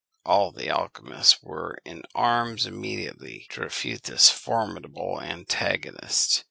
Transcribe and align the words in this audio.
All 0.25 0.51
the 0.51 0.67
alchymists 0.67 1.43
were 1.43 1.77
in 1.85 2.01
arms 2.15 2.65
immediately, 2.65 3.45
to 3.51 3.61
refute 3.61 4.05
this 4.05 4.31
formidable 4.31 5.21
antagonist. 5.21 6.39